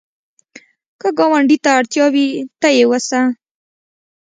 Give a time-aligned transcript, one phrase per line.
[0.99, 2.27] که ګاونډي ته اړتیا وي،
[2.61, 3.21] ته یې وسه